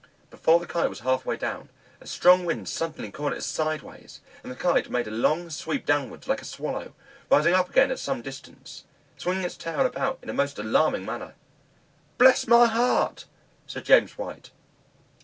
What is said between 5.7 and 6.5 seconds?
downwards, like a